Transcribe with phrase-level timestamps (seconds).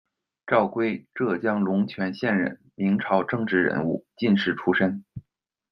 [0.47, 5.05] 赵圭，浙江龙泉县人，明朝政治人物、进士出身。